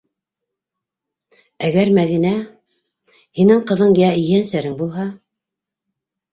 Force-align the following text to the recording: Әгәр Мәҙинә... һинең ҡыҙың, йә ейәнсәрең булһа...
Әгәр 1.67 1.91
Мәҙинә... 1.99 2.33
һинең 3.43 3.63
ҡыҙың, 3.71 3.95
йә 4.03 4.11
ейәнсәрең 4.25 4.77
булһа... 4.83 5.09